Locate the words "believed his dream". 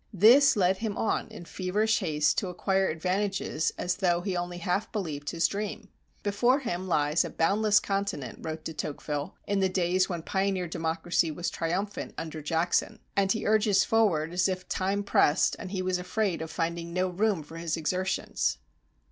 4.91-5.89